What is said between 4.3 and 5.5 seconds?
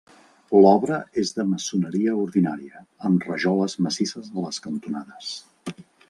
a les cantonades.